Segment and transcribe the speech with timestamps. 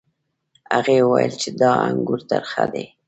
[0.75, 2.85] هغې وویل چې دا انګور ترخه دي.